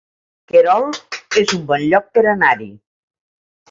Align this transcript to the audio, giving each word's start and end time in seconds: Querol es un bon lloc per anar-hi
Querol 0.53 0.87
es 1.43 1.55
un 1.59 1.69
bon 1.75 1.87
lloc 1.87 2.11
per 2.19 2.27
anar-hi 2.37 2.75